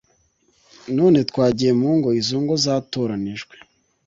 [0.97, 3.55] none twagiye mu ngo izo ngo zatoranijwe